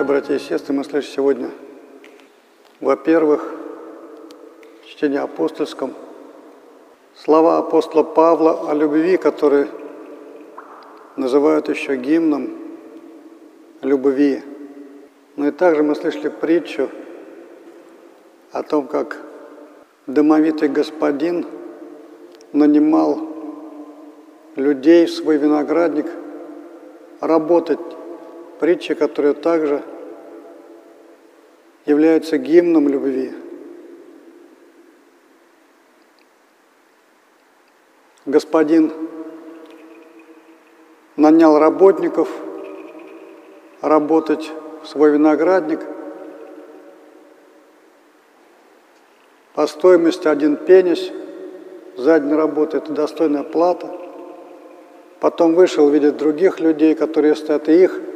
Приветствую, 0.00 0.20
братья 0.22 0.34
и 0.34 0.48
сестры. 0.48 0.74
Мы 0.74 0.84
слышим 0.84 1.12
сегодня, 1.12 1.50
во-первых, 2.80 3.54
в 4.82 4.86
чтении 4.86 5.18
апостольском 5.18 5.92
слова 7.14 7.58
апостола 7.58 8.02
Павла 8.02 8.70
о 8.70 8.74
любви, 8.74 9.18
которые 9.18 9.68
называют 11.16 11.68
еще 11.68 11.96
гимном 11.96 12.48
любви. 13.82 14.42
Но 15.36 15.48
и 15.48 15.50
также 15.50 15.82
мы 15.82 15.94
слышали 15.94 16.28
притчу 16.28 16.88
о 18.52 18.62
том, 18.62 18.86
как 18.86 19.18
домовитый 20.06 20.70
господин 20.70 21.44
нанимал 22.54 23.20
людей 24.56 25.04
в 25.04 25.10
свой 25.10 25.36
виноградник 25.36 26.06
работать. 27.20 27.80
Притча, 28.60 28.94
которая 28.94 29.32
также 29.32 29.82
является 31.86 32.36
гимном 32.36 32.88
любви. 32.88 33.32
Господин 38.26 38.92
нанял 41.16 41.58
работников 41.58 42.28
работать 43.80 44.52
в 44.82 44.88
свой 44.88 45.12
виноградник 45.12 45.80
по 49.54 49.66
стоимости 49.66 50.28
один 50.28 50.56
пенис 50.56 51.10
за 51.96 52.20
день 52.20 52.34
работы– 52.34 52.76
это 52.78 52.92
достойная 52.92 53.42
плата. 53.42 53.90
Потом 55.18 55.54
вышел, 55.54 55.88
видит 55.88 56.18
других 56.18 56.60
людей, 56.60 56.94
которые 56.94 57.34
стоят, 57.34 57.66
и 57.70 57.84
их 57.84 58.09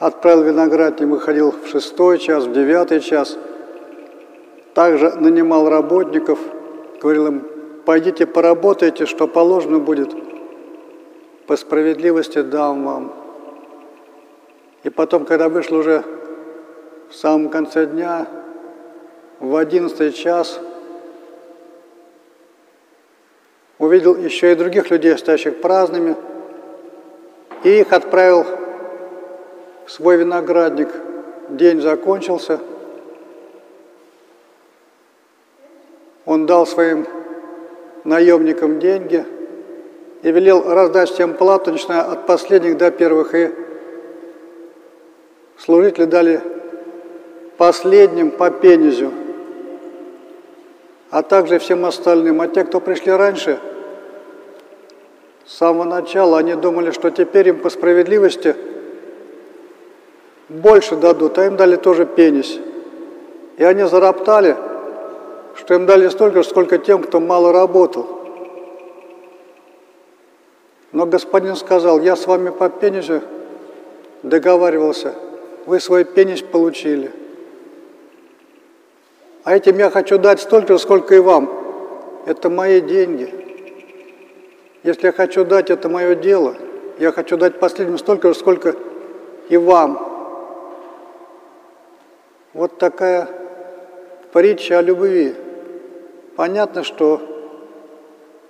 отправил 0.00 0.42
в 0.42 0.46
виноградник, 0.46 1.08
выходил 1.08 1.52
в 1.52 1.68
шестой 1.68 2.18
час, 2.18 2.44
в 2.44 2.52
девятый 2.52 3.00
час. 3.00 3.38
Также 4.74 5.10
нанимал 5.10 5.68
работников, 5.68 6.38
говорил 7.00 7.26
им, 7.26 7.46
пойдите 7.84 8.26
поработайте, 8.26 9.04
что 9.04 9.28
положено 9.28 9.78
будет, 9.78 10.10
по 11.46 11.56
справедливости 11.56 12.40
дам 12.40 12.84
вам. 12.84 13.14
И 14.82 14.88
потом, 14.90 15.26
когда 15.26 15.50
вышел 15.50 15.76
уже 15.76 16.02
в 17.10 17.14
самом 17.14 17.50
конце 17.50 17.84
дня, 17.84 18.26
в 19.38 19.54
одиннадцатый 19.54 20.12
час, 20.12 20.58
увидел 23.78 24.16
еще 24.16 24.52
и 24.52 24.54
других 24.54 24.90
людей, 24.90 25.18
стоящих 25.18 25.60
праздными, 25.60 26.16
и 27.64 27.80
их 27.80 27.92
отправил 27.92 28.46
свой 29.86 30.16
виноградник. 30.16 30.88
День 31.48 31.80
закончился. 31.80 32.60
Он 36.24 36.46
дал 36.46 36.66
своим 36.66 37.06
наемникам 38.04 38.78
деньги 38.78 39.24
и 40.22 40.30
велел 40.30 40.62
раздать 40.72 41.10
всем 41.10 41.34
плату, 41.34 41.72
начиная 41.72 42.02
от 42.02 42.26
последних 42.26 42.76
до 42.76 42.90
первых. 42.90 43.34
И 43.34 43.52
служители 45.58 46.04
дали 46.04 46.40
последним 47.56 48.30
по 48.30 48.50
пенизю, 48.50 49.12
а 51.10 51.22
также 51.22 51.58
всем 51.58 51.84
остальным. 51.84 52.40
А 52.40 52.48
те, 52.48 52.64
кто 52.64 52.80
пришли 52.80 53.12
раньше, 53.12 53.58
с 55.46 55.56
самого 55.56 55.84
начала, 55.84 56.38
они 56.38 56.54
думали, 56.54 56.92
что 56.92 57.10
теперь 57.10 57.48
им 57.48 57.58
по 57.58 57.70
справедливости 57.70 58.54
больше 60.50 60.96
дадут, 60.96 61.38
а 61.38 61.46
им 61.46 61.56
дали 61.56 61.76
тоже 61.76 62.04
пенись. 62.04 62.58
И 63.56 63.64
они 63.64 63.84
зароптали, 63.84 64.56
что 65.54 65.74
им 65.74 65.86
дали 65.86 66.08
столько, 66.08 66.42
сколько 66.42 66.78
тем, 66.78 67.02
кто 67.02 67.20
мало 67.20 67.52
работал. 67.52 68.06
Но 70.92 71.06
господин 71.06 71.54
сказал, 71.54 72.00
я 72.00 72.16
с 72.16 72.26
вами 72.26 72.50
по 72.50 72.68
пенисю 72.68 73.22
договаривался, 74.24 75.14
вы 75.66 75.78
свой 75.78 76.04
пенись 76.04 76.42
получили. 76.42 77.12
А 79.44 79.56
этим 79.56 79.78
я 79.78 79.88
хочу 79.88 80.18
дать 80.18 80.40
столько, 80.40 80.76
сколько 80.78 81.14
и 81.14 81.20
вам. 81.20 81.48
Это 82.26 82.50
мои 82.50 82.80
деньги. 82.80 83.32
Если 84.82 85.06
я 85.06 85.12
хочу 85.12 85.44
дать, 85.44 85.70
это 85.70 85.88
мое 85.88 86.14
дело. 86.14 86.56
Я 86.98 87.12
хочу 87.12 87.36
дать 87.36 87.58
последним 87.58 87.98
столько, 87.98 88.34
сколько 88.34 88.74
и 89.48 89.56
вам. 89.56 90.09
Вот 92.52 92.78
такая 92.78 93.28
притча 94.32 94.78
о 94.78 94.82
любви. 94.82 95.34
Понятно, 96.34 96.82
что 96.82 97.20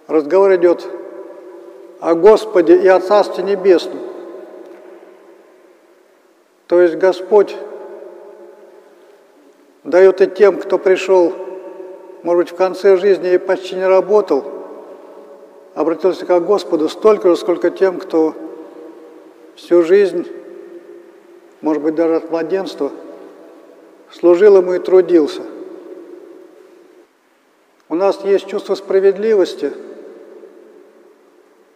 разговор 0.06 0.55
идет 0.55 0.87
о 2.00 2.15
Господе 2.15 2.77
и 2.77 2.88
о 2.88 2.99
Царстве 2.99 3.44
Небесном. 3.44 3.99
То 6.66 6.81
есть 6.81 6.97
Господь 6.97 7.55
дает 9.84 10.22
и 10.22 10.27
тем, 10.28 10.59
кто 10.59 10.78
пришел, 10.78 11.34
может 12.22 12.44
быть, 12.44 12.53
в 12.55 12.56
конце 12.56 12.97
жизни 12.97 13.34
и 13.34 13.38
почти 13.38 13.75
не 13.75 13.87
работал, 13.87 14.44
обратился 15.75 16.25
к 16.25 16.41
Господу 16.41 16.88
столько 16.88 17.28
же, 17.28 17.37
сколько 17.37 17.71
тем, 17.71 17.99
кто 17.99 18.34
всю 19.56 19.82
жизнь, 19.82 20.27
может 21.61 21.82
быть, 21.82 21.94
даже 21.94 22.17
от 22.17 22.31
младенства, 22.31 22.91
служил 24.12 24.56
ему 24.56 24.75
и 24.75 24.78
трудился. 24.78 25.43
У 27.88 27.94
нас 27.94 28.25
есть 28.25 28.47
чувство 28.47 28.75
справедливости, 28.75 29.72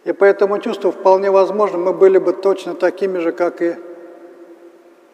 и 0.05 0.13
по 0.13 0.23
этому 0.23 0.59
чувству 0.59 0.91
вполне 0.91 1.31
возможно 1.31 1.77
мы 1.77 1.93
были 1.93 2.17
бы 2.19 2.31
точно 2.31 2.75
такими 2.75 3.17
же, 3.17 3.31
как 3.31 3.61
и 3.61 3.75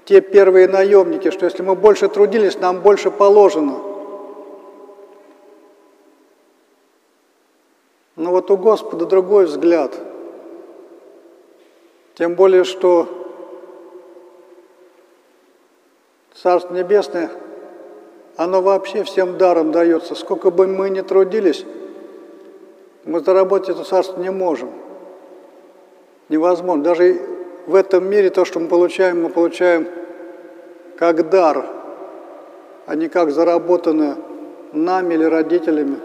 те 0.05 0.21
первые 0.21 0.67
наемники, 0.67 1.31
что 1.31 1.45
если 1.45 1.63
мы 1.63 1.75
больше 1.75 2.09
трудились, 2.09 2.59
нам 2.59 2.81
больше 2.81 3.09
положено. 3.09 3.79
Но 8.15 8.31
вот 8.31 8.51
у 8.51 8.57
Господа 8.57 9.05
другой 9.05 9.45
взгляд. 9.45 9.97
Тем 12.15 12.35
более, 12.35 12.63
что 12.63 13.20
Царство 16.41 16.73
Небесное, 16.73 17.29
оно 18.35 18.63
вообще 18.63 19.03
всем 19.03 19.37
даром 19.37 19.71
дается. 19.71 20.15
Сколько 20.15 20.49
бы 20.49 20.65
мы 20.65 20.89
ни 20.89 21.01
трудились, 21.01 21.65
мы 23.05 23.19
заработать 23.19 23.69
это 23.69 23.83
царство 23.83 24.19
не 24.19 24.31
можем. 24.31 24.71
Невозможно. 26.29 26.83
Даже 26.83 27.21
в 27.67 27.75
этом 27.75 28.09
мире 28.09 28.31
то, 28.31 28.43
что 28.43 28.59
мы 28.59 28.67
получаем, 28.69 29.21
мы 29.21 29.29
получаем 29.29 29.87
как 30.97 31.29
дар, 31.29 31.63
а 32.87 32.95
не 32.95 33.07
как 33.07 33.31
заработанное 33.31 34.15
нами 34.71 35.13
или 35.13 35.25
родителями. 35.25 35.97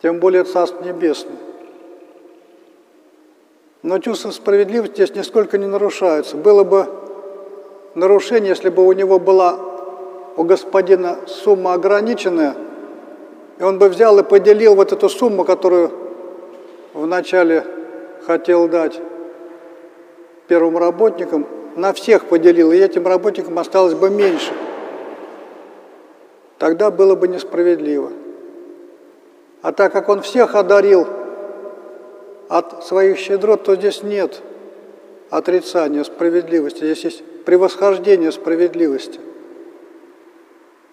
Тем 0.00 0.18
более 0.18 0.44
Царство 0.44 0.82
Небесное. 0.82 1.36
Но 3.82 3.98
чувство 3.98 4.30
справедливости 4.30 4.94
здесь 4.94 5.14
нисколько 5.14 5.58
не 5.58 5.66
нарушается. 5.66 6.36
Было 6.36 6.64
бы 6.64 7.07
нарушение, 7.98 8.50
если 8.50 8.68
бы 8.68 8.86
у 8.86 8.92
него 8.92 9.18
была 9.18 9.58
у 10.36 10.44
господина 10.44 11.18
сумма 11.26 11.74
ограниченная, 11.74 12.54
и 13.58 13.62
он 13.62 13.78
бы 13.78 13.88
взял 13.88 14.18
и 14.18 14.22
поделил 14.22 14.74
вот 14.74 14.92
эту 14.92 15.08
сумму, 15.08 15.44
которую 15.44 15.90
вначале 16.94 17.64
хотел 18.26 18.68
дать 18.68 19.00
первым 20.46 20.78
работникам, 20.78 21.46
на 21.76 21.92
всех 21.92 22.26
поделил, 22.26 22.72
и 22.72 22.78
этим 22.78 23.06
работникам 23.06 23.58
осталось 23.58 23.94
бы 23.94 24.10
меньше. 24.10 24.52
Тогда 26.58 26.90
было 26.90 27.14
бы 27.14 27.28
несправедливо. 27.28 28.10
А 29.62 29.72
так 29.72 29.92
как 29.92 30.08
он 30.08 30.22
всех 30.22 30.54
одарил 30.54 31.06
от 32.48 32.84
своих 32.84 33.18
щедрот, 33.18 33.64
то 33.64 33.76
здесь 33.76 34.02
нет 34.02 34.40
отрицания 35.30 36.04
справедливости, 36.04 36.78
здесь 36.78 37.04
есть 37.04 37.22
превосхождение 37.48 38.30
справедливости. 38.30 39.18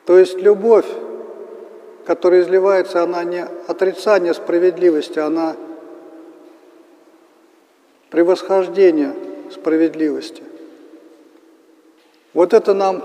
То 0.05 0.17
есть 0.17 0.37
любовь, 0.37 0.85
которая 2.05 2.43
изливается, 2.43 3.03
она 3.03 3.25
не 3.25 3.45
отрицание 3.67 4.33
справедливости, 4.33 5.19
она 5.19 5.57
превосхождение 8.09 9.13
справедливости. 9.51 10.43
Вот 12.33 12.53
это 12.53 12.73
нам 12.73 13.03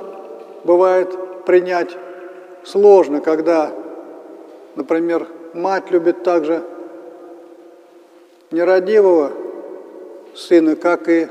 бывает 0.63 1.45
принять 1.45 1.91
сложно, 2.63 3.21
когда, 3.21 3.73
например, 4.77 5.27
мать 5.55 5.91
любит 5.91 6.23
также 6.23 6.63
нерадивого 8.53 9.33
сына, 10.37 10.77
как 10.77 11.09
и 11.09 11.27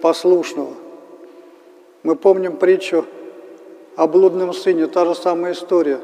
послушного. 0.00 0.74
Мы 2.08 2.16
помним 2.16 2.56
притчу 2.56 3.04
о 3.94 4.06
блудном 4.06 4.54
сыне, 4.54 4.86
та 4.86 5.04
же 5.04 5.14
самая 5.14 5.52
история. 5.52 6.00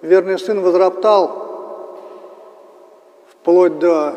Верный 0.00 0.38
сын 0.38 0.60
возроптал 0.60 1.98
вплоть 3.28 3.80
до 3.80 4.14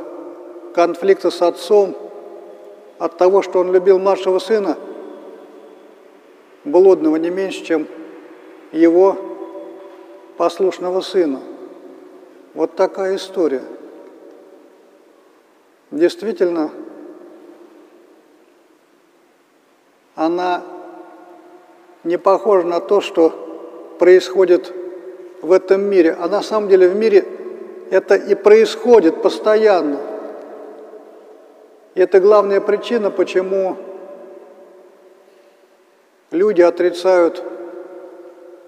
конфликта 0.75 1.31
с 1.31 1.41
отцом 1.41 1.95
от 2.99 3.17
того, 3.17 3.41
что 3.41 3.61
он 3.61 3.71
любил 3.71 3.97
младшего 3.97 4.37
сына, 4.37 4.77
блудного 6.65 7.15
не 7.15 7.31
меньше, 7.31 7.65
чем 7.65 7.87
его 8.71 9.17
послушного 10.37 11.01
сына. 11.01 11.39
Вот 12.53 12.75
такая 12.75 13.15
история. 13.15 13.63
Действительно, 15.89 16.69
она 20.13 20.61
не 22.03 22.17
похожа 22.17 22.67
на 22.67 22.79
то, 22.79 23.01
что 23.01 23.33
происходит 23.99 24.73
в 25.41 25.51
этом 25.51 25.81
мире. 25.81 26.15
А 26.19 26.27
на 26.27 26.41
самом 26.41 26.69
деле 26.69 26.87
в 26.87 26.95
мире 26.95 27.25
это 27.89 28.15
и 28.15 28.35
происходит 28.35 29.21
постоянно. 29.21 29.99
И 31.93 32.01
это 32.01 32.19
главная 32.19 32.61
причина, 32.61 33.11
почему 33.11 33.77
люди 36.31 36.61
отрицают 36.61 37.43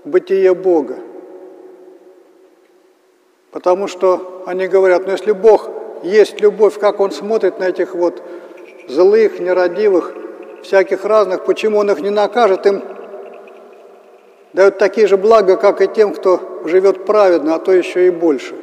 бытие 0.03 0.53
Бога. 0.53 0.97
Потому 3.51 3.87
что 3.87 4.43
они 4.45 4.67
говорят, 4.67 5.05
ну 5.05 5.11
если 5.11 5.31
Бог 5.31 5.69
есть 6.03 6.41
любовь, 6.41 6.77
как 6.77 6.99
Он 6.99 7.11
смотрит 7.11 7.59
на 7.59 7.69
этих 7.69 7.95
вот 7.95 8.21
злых, 8.89 9.39
нерадивых, 9.39 10.13
всяких 10.63 11.05
разных, 11.05 11.45
почему 11.45 11.77
Он 11.77 11.91
их 11.91 12.01
не 12.01 12.09
накажет, 12.09 12.65
им 12.65 12.83
дают 14.53 14.77
такие 14.77 15.07
же 15.07 15.17
блага, 15.17 15.57
как 15.57 15.81
и 15.81 15.87
тем, 15.87 16.13
кто 16.13 16.61
живет 16.65 17.05
праведно, 17.05 17.55
а 17.55 17.59
то 17.59 17.71
еще 17.71 18.07
и 18.07 18.09
больше. 18.09 18.55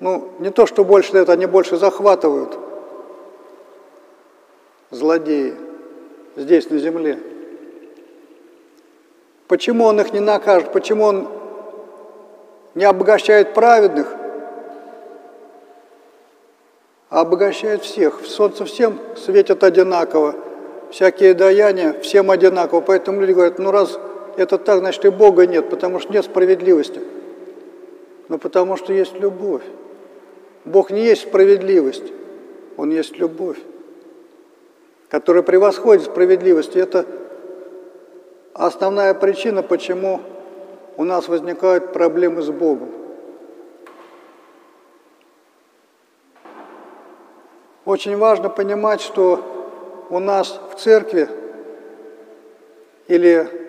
Ну, 0.00 0.30
не 0.40 0.50
то, 0.50 0.66
что 0.66 0.84
больше 0.84 1.12
дают, 1.12 1.28
они 1.28 1.46
больше 1.46 1.76
захватывают 1.76 2.58
злодеи 4.90 5.54
здесь, 6.36 6.68
на 6.70 6.78
земле. 6.78 7.18
Почему 9.48 9.84
он 9.84 10.00
их 10.00 10.12
не 10.12 10.20
накажет? 10.20 10.72
Почему 10.72 11.04
он 11.04 11.28
не 12.74 12.84
обогащает 12.84 13.54
праведных, 13.54 14.08
а 17.10 17.20
обогащает 17.20 17.82
всех? 17.82 18.20
Солнце 18.24 18.64
всем 18.64 18.98
светит 19.16 19.62
одинаково, 19.62 20.34
всякие 20.90 21.34
даяния 21.34 21.92
всем 22.00 22.30
одинаково. 22.30 22.80
Поэтому 22.80 23.20
люди 23.20 23.32
говорят, 23.32 23.58
ну 23.58 23.70
раз 23.70 23.98
это 24.36 24.58
так, 24.58 24.78
значит 24.78 25.04
и 25.04 25.10
Бога 25.10 25.46
нет, 25.46 25.68
потому 25.68 25.98
что 25.98 26.12
нет 26.12 26.24
справедливости. 26.24 27.00
Но 28.28 28.38
потому 28.38 28.76
что 28.76 28.92
есть 28.92 29.18
любовь. 29.18 29.62
Бог 30.64 30.90
не 30.90 31.04
есть 31.04 31.22
справедливость, 31.22 32.12
Он 32.76 32.90
есть 32.90 33.18
любовь, 33.18 33.58
которая 35.08 35.42
превосходит 35.42 36.04
справедливость. 36.04 36.76
И 36.76 36.78
это 36.78 37.04
основная 38.54 39.12
причина, 39.14 39.62
почему 39.62 40.20
у 40.96 41.04
нас 41.04 41.28
возникают 41.28 41.92
проблемы 41.92 42.42
с 42.42 42.50
Богом. 42.50 42.90
Очень 47.84 48.16
важно 48.16 48.48
понимать, 48.48 49.00
что 49.00 50.06
у 50.08 50.20
нас 50.20 50.60
в 50.72 50.78
церкви 50.78 51.28
или 53.08 53.61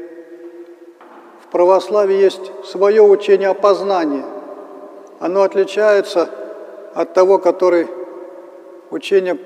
православии 1.53 2.17
есть 2.17 2.51
свое 2.65 3.01
учение 3.01 3.47
о 3.47 3.53
познании. 3.53 4.25
Оно 5.21 5.43
отличается 5.43 6.29
от 6.93 7.13
того, 7.13 7.37
который 7.37 7.87
учение 8.91 9.37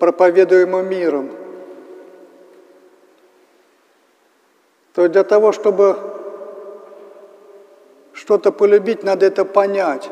проповедуемо 0.00 0.82
миром– 0.82 1.30
То 4.94 5.08
для 5.08 5.24
того, 5.24 5.50
чтобы 5.50 5.98
что-то 8.12 8.52
полюбить, 8.52 9.02
надо 9.02 9.26
это 9.26 9.44
понять. 9.44 10.08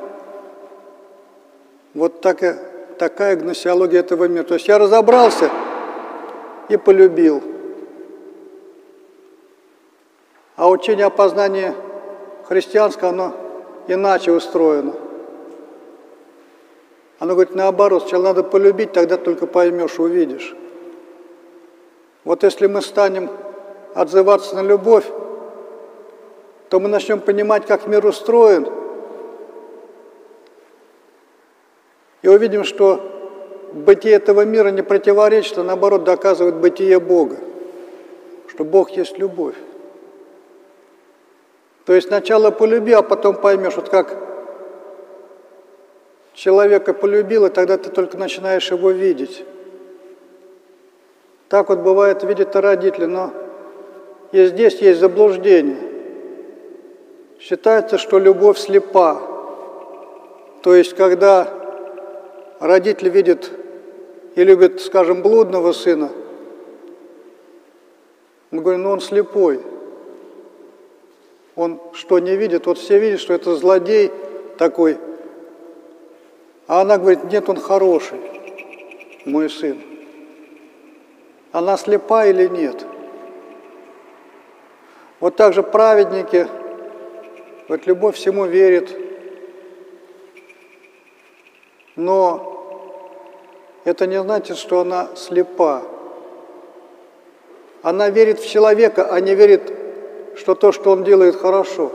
Вот 1.94 2.20
такая, 2.20 2.58
такая 2.98 3.36
гносеология 3.36 4.00
этого 4.00 4.26
мира. 4.26 4.42
То 4.42 4.54
есть 4.54 4.66
я 4.66 4.78
разобрался 4.78 5.50
и 6.68 6.76
полюбил. 6.76 7.42
А 10.62 10.68
учение 10.68 11.06
о 11.06 11.10
познании 11.10 11.74
христианское, 12.46 13.08
оно 13.08 13.34
иначе 13.88 14.30
устроено. 14.30 14.94
Оно 17.18 17.32
говорит 17.32 17.56
наоборот, 17.56 18.02
сначала 18.02 18.22
надо 18.26 18.44
полюбить, 18.44 18.92
тогда 18.92 19.16
только 19.16 19.48
поймешь, 19.48 19.98
увидишь. 19.98 20.54
Вот 22.22 22.44
если 22.44 22.68
мы 22.68 22.80
станем 22.80 23.28
отзываться 23.96 24.54
на 24.54 24.62
любовь, 24.62 25.04
то 26.68 26.78
мы 26.78 26.88
начнем 26.88 27.18
понимать, 27.18 27.66
как 27.66 27.88
мир 27.88 28.06
устроен, 28.06 28.68
и 32.22 32.28
увидим, 32.28 32.62
что 32.62 33.00
бытие 33.72 34.14
этого 34.14 34.44
мира 34.44 34.68
не 34.68 34.82
противоречит, 34.82 35.58
а 35.58 35.64
наоборот 35.64 36.04
доказывает 36.04 36.54
бытие 36.54 37.00
Бога, 37.00 37.38
что 38.46 38.62
Бог 38.62 38.90
есть 38.90 39.18
любовь. 39.18 39.56
То 41.84 41.94
есть 41.94 42.08
сначала 42.08 42.50
полюби, 42.50 42.92
а 42.92 43.02
потом 43.02 43.36
поймешь, 43.36 43.76
вот 43.76 43.88
как 43.88 44.16
человека 46.34 46.94
полюбил, 46.94 47.46
и 47.46 47.50
тогда 47.50 47.76
ты 47.76 47.90
только 47.90 48.16
начинаешь 48.16 48.70
его 48.70 48.90
видеть. 48.90 49.44
Так 51.48 51.68
вот 51.68 51.80
бывает, 51.80 52.22
видят 52.22 52.54
родители, 52.56 53.06
но 53.06 53.32
и 54.30 54.46
здесь 54.46 54.80
есть 54.80 55.00
заблуждение. 55.00 55.76
Считается, 57.38 57.98
что 57.98 58.18
любовь 58.18 58.58
слепа. 58.58 59.20
То 60.62 60.74
есть, 60.74 60.94
когда 60.94 61.48
родитель 62.60 63.08
видит 63.08 63.50
и 64.36 64.44
любит, 64.44 64.80
скажем, 64.80 65.20
блудного 65.20 65.72
сына, 65.72 66.10
мы 68.52 68.62
говорим, 68.62 68.84
ну 68.84 68.90
он 68.90 69.00
слепой. 69.00 69.60
Он 71.54 71.80
что, 71.92 72.18
не 72.18 72.36
видит? 72.36 72.66
Вот 72.66 72.78
все 72.78 72.98
видят, 72.98 73.20
что 73.20 73.34
это 73.34 73.54
злодей 73.56 74.10
такой. 74.58 74.98
А 76.66 76.80
она 76.80 76.96
говорит, 76.96 77.24
нет, 77.24 77.48
он 77.48 77.58
хороший, 77.58 78.18
мой 79.24 79.50
сын. 79.50 79.78
Она 81.50 81.76
слепа 81.76 82.26
или 82.26 82.46
нет? 82.46 82.86
Вот 85.20 85.36
так 85.36 85.52
же 85.52 85.62
праведники, 85.62 86.48
вот 87.68 87.86
любовь 87.86 88.16
всему 88.16 88.46
верит, 88.46 88.96
но 91.94 92.52
это 93.84 94.06
не 94.06 94.20
значит, 94.20 94.56
что 94.56 94.80
она 94.80 95.10
слепа. 95.14 95.82
Она 97.82 98.08
верит 98.10 98.40
в 98.40 98.48
человека, 98.48 99.08
а 99.10 99.20
не 99.20 99.34
верит, 99.34 99.72
что 100.36 100.54
то, 100.54 100.72
что 100.72 100.90
он 100.90 101.04
делает, 101.04 101.36
хорошо. 101.36 101.92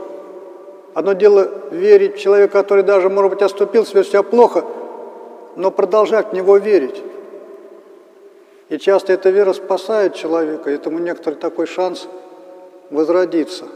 Одно 0.94 1.12
дело 1.12 1.48
верить 1.70 2.16
в 2.16 2.18
человека, 2.18 2.52
который 2.52 2.82
даже, 2.82 3.08
может 3.08 3.30
быть, 3.32 3.42
оступился, 3.42 3.94
ведет 3.94 4.08
себя 4.08 4.22
плохо, 4.22 4.64
но 5.56 5.70
продолжать 5.70 6.30
в 6.30 6.32
него 6.32 6.56
верить. 6.56 7.02
И 8.68 8.78
часто 8.78 9.12
эта 9.12 9.30
вера 9.30 9.52
спасает 9.52 10.14
человека, 10.14 10.70
этому 10.70 10.98
некоторый 10.98 11.34
такой 11.34 11.66
шанс– 11.66 12.08
возродиться. 12.90 13.66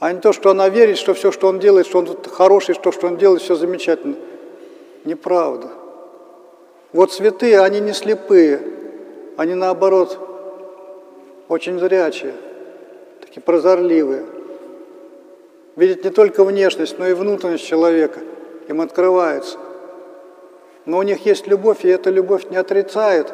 А 0.00 0.12
не 0.12 0.20
то, 0.20 0.32
что 0.32 0.50
она 0.50 0.68
верит, 0.68 0.96
что 0.96 1.14
все, 1.14 1.32
что 1.32 1.48
он 1.48 1.58
делает, 1.58 1.86
что 1.86 1.98
он 1.98 2.16
хороший, 2.30 2.74
что, 2.74 2.92
что 2.92 3.08
он 3.08 3.16
делает, 3.16 3.42
все 3.42 3.56
замечательно. 3.56 4.16
Неправда. 5.04 5.68
Вот 6.92 7.12
святые, 7.12 7.60
они 7.60 7.80
не 7.80 7.92
слепые, 7.92 8.60
они 9.36 9.54
наоборот 9.54 10.18
очень 11.48 11.78
зрячие, 11.78 12.34
такие 13.38 13.40
прозорливые. 13.40 14.24
Видят 15.76 16.04
не 16.04 16.10
только 16.10 16.44
внешность, 16.44 16.98
но 16.98 17.06
и 17.06 17.12
внутренность 17.12 17.64
человека, 17.64 18.20
им 18.68 18.80
открывается. 18.80 19.58
Но 20.86 20.98
у 20.98 21.02
них 21.02 21.26
есть 21.26 21.46
любовь, 21.46 21.84
и 21.84 21.88
эта 21.88 22.10
любовь 22.10 22.50
не 22.50 22.56
отрицает, 22.56 23.32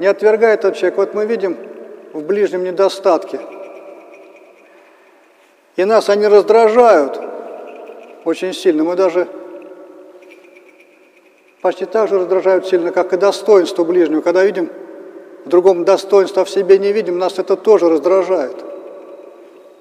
не 0.00 0.06
отвергает 0.06 0.64
от 0.64 0.76
человека. 0.76 1.00
Вот 1.00 1.14
мы 1.14 1.26
видим 1.26 1.56
в 2.12 2.22
ближнем 2.22 2.64
недостатке– 2.64 3.40
и 5.76 5.84
нас 5.84 6.08
они 6.08 6.26
раздражают 6.26 7.20
очень 8.24 8.54
сильно. 8.54 8.82
Мы 8.82 8.96
даже 8.96 9.28
почти 11.60 11.84
так 11.84 12.08
же 12.08 12.18
раздражают 12.18 12.66
сильно, 12.66 12.92
как 12.92 13.12
и 13.12 13.18
достоинство 13.18 13.84
ближнего. 13.84 14.22
Когда 14.22 14.42
видим 14.42 14.70
в 15.44 15.50
другом 15.50 15.84
достоинства 15.84 16.46
в 16.46 16.48
себе 16.48 16.78
не 16.78 16.92
видим, 16.92 17.18
нас 17.18 17.38
это 17.38 17.56
тоже 17.56 17.90
раздражает. 17.90 18.65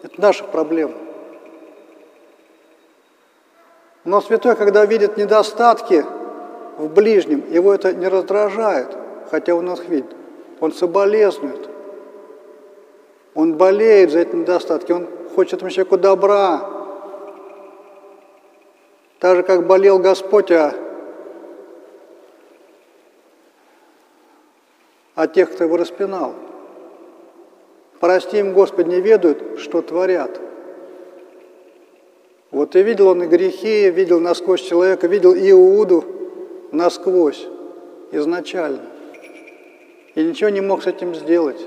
Это 0.06 0.22
наша 0.22 0.44
проблема. 0.44 0.94
Но 4.04 4.22
святой, 4.22 4.56
когда 4.56 4.86
видит 4.86 5.18
недостатки 5.18 6.06
в 6.78 6.90
ближнем, 6.94 7.44
его 7.52 7.74
это 7.74 7.92
не 7.92 8.08
раздражает, 8.08 8.96
хотя 9.32 9.56
он 9.56 9.72
их 9.74 9.90
видит. 9.90 10.16
Он 10.60 10.72
соболезнует. 10.72 11.68
Он 13.34 13.56
болеет 13.56 14.12
за 14.12 14.20
эти 14.20 14.36
недостатки, 14.36 14.92
он 14.92 15.08
хочет 15.36 15.54
этому 15.54 15.72
человеку 15.72 15.98
добра. 15.98 16.70
Так 19.18 19.38
же, 19.38 19.42
как 19.42 19.66
болел 19.66 19.98
Господь 19.98 20.52
о, 20.52 20.76
о 25.16 25.26
тех, 25.26 25.52
кто 25.52 25.64
его 25.64 25.78
распинал. 25.78 26.36
Прости 28.06 28.38
им, 28.38 28.54
Господь, 28.54 28.86
не 28.86 29.02
ведают, 29.02 29.58
что 29.58 29.82
творят. 29.82 30.40
Вот 32.52 32.76
и 32.76 32.84
видел 32.84 33.08
он 33.08 33.24
и 33.24 33.26
грехи, 33.26 33.90
видел 33.90 34.20
насквозь 34.20 34.62
человека, 34.62 35.08
видел 35.08 35.34
Иуду 35.34 36.06
насквозь, 36.72 37.48
изначально. 38.12 38.82
И 40.14 40.24
ничего 40.24 40.52
не 40.52 40.62
мог 40.62 40.84
с 40.84 40.86
этим 40.86 41.16
сделать. 41.16 41.60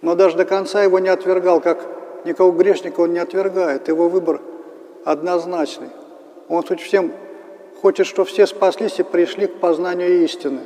Но 0.00 0.14
даже 0.14 0.36
до 0.36 0.44
конца 0.44 0.84
его 0.84 1.00
не 1.00 1.08
отвергал, 1.08 1.60
как 1.60 1.84
никого 2.24 2.52
грешника 2.52 3.00
он 3.00 3.14
не 3.14 3.18
отвергает. 3.18 3.88
Его 3.88 4.08
выбор 4.08 4.42
однозначный. 5.04 5.88
Он 6.48 6.64
суть 6.64 6.80
всем 6.80 7.10
хочет, 7.82 8.06
чтобы 8.06 8.28
все 8.28 8.46
спаслись 8.46 9.00
и 9.00 9.02
пришли 9.02 9.48
к 9.48 9.54
познанию 9.54 10.22
истины. 10.22 10.60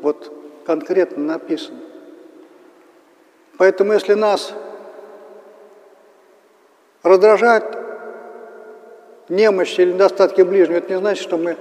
Вот 0.00 0.32
конкретно 0.64 1.22
написано. 1.22 1.80
Поэтому 3.58 3.92
если 3.92 4.14
нас 4.14 4.52
раздражает 7.02 7.64
немощь 9.28 9.78
или 9.78 9.92
недостатки 9.92 10.42
ближнего, 10.42 10.78
это 10.78 10.92
не 10.92 10.98
значит, 10.98 11.22
что 11.22 11.36
мы 11.36 11.56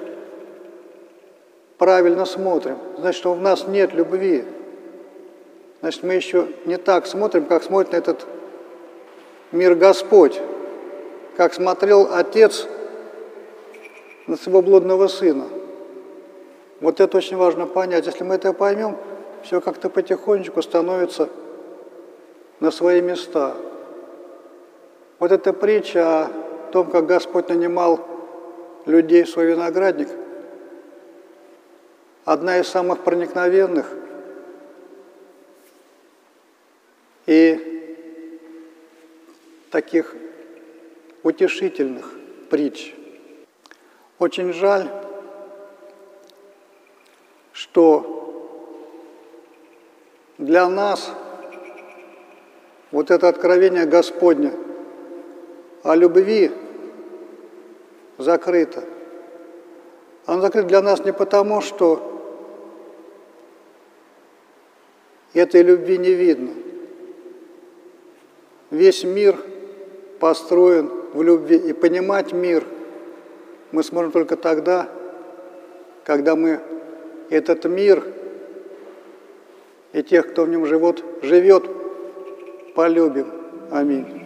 правильно 1.78 2.26
смотрим. 2.26 2.78
Значит, 2.98 3.20
что 3.20 3.34
в 3.34 3.42
нас 3.42 3.68
нет 3.68 3.94
любви. 3.94 4.46
Значит, 5.82 6.04
мы 6.04 6.14
еще 6.14 6.48
не 6.66 6.78
так 6.78 7.06
смотрим, 7.06 7.46
как 7.46 7.64
смотрит 7.64 7.92
на 7.92 7.98
этот 7.98 8.26
мир 9.52 9.76
Господь, 9.76 10.40
как 11.36 11.54
смотрел 11.54 12.10
Отец 12.12 12.68
на 14.28 14.38
своего 14.38 14.62
блудного 14.62 15.08
сына. 15.08 15.46
Вот 16.80 17.00
это 17.00 17.18
очень 17.18 17.38
важно 17.38 17.66
понять. 17.66 18.06
Если 18.06 18.24
мы 18.24 18.36
это 18.36 18.54
поймем, 18.54 18.98
все 19.44 19.62
как-то 19.62 19.90
потихонечку 19.90 20.62
становится 20.62 21.30
на 22.60 22.72
свои 22.72 23.02
места. 23.02 23.56
Вот 25.20 25.32
эта 25.32 25.54
притча 25.54 26.26
о 26.26 26.30
том, 26.72 26.90
как 26.90 27.06
Господь 27.06 27.50
нанимал 27.50 28.00
людей 28.86 29.24
в 29.24 29.30
свой 29.30 29.46
виноградник, 29.46 30.10
одна 32.26 32.60
из 32.60 32.68
самых 32.68 33.04
проникновенных 33.04 33.92
и 37.26 37.74
таких 39.72 40.16
утешительных 41.24 42.14
притч. 42.50 42.94
Очень 44.20 44.54
жаль, 44.54 44.88
что 47.52 48.14
для 50.38 50.68
нас 50.68 51.12
вот 52.94 53.10
это 53.10 53.28
откровение 53.28 53.86
Господне 53.88 54.54
о 55.82 55.96
любви 55.96 56.52
закрыто. 58.20 58.84
Оно 60.28 60.42
закрыто 60.42 60.68
для 60.68 60.82
нас 60.84 61.04
не 61.04 61.12
потому, 61.12 61.60
что 61.62 62.22
этой 65.34 65.64
любви 65.64 65.98
не 65.98 66.12
видно. 66.12 66.52
Весь 68.70 69.04
мир 69.04 69.38
построен 70.20 70.92
в 71.14 71.24
любви, 71.24 71.58
и 71.58 71.74
понимать 71.74 72.32
мир 72.32 72.64
мы 73.72 73.82
сможем 73.82 74.12
только 74.12 74.38
тогда, 74.38 74.88
когда 76.04 76.36
мы 76.36 76.60
этот 77.32 77.66
мир 77.66 78.04
и 79.94 80.04
тех, 80.04 80.30
кто 80.30 80.44
в 80.44 80.50
нем 80.50 80.68
живет, 80.68 81.04
живет, 81.24 81.83
полюбим. 82.74 83.28
Аминь. 83.72 84.23